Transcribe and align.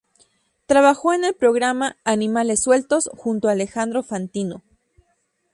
Trabajó 0.65 1.13
en 1.13 1.23
el 1.25 1.35
programa 1.35 1.95
"Animales 2.05 2.63
Sueltos" 2.63 3.11
junto 3.17 3.49
a 3.49 3.51
Alejandro 3.51 4.01
Fantino. 4.01 4.63